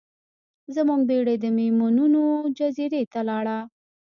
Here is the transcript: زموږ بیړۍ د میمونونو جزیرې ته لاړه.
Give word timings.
زموږ 0.75 0.99
بیړۍ 1.09 1.35
د 1.41 1.45
میمونونو 1.57 2.21
جزیرې 2.57 3.03
ته 3.11 3.19
لاړه. 3.29 3.57